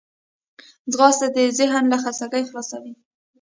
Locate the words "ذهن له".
1.57-1.97